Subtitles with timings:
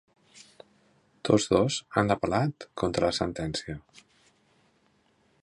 [1.29, 3.79] Tots dos han apel·lat contra la sentència.